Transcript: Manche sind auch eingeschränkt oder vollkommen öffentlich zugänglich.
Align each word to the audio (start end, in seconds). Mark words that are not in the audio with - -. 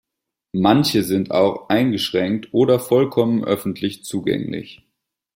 Manche 0.55 1.03
sind 1.03 1.29
auch 1.29 1.69
eingeschränkt 1.69 2.47
oder 2.55 2.79
vollkommen 2.79 3.43
öffentlich 3.43 4.03
zugänglich. 4.03 4.83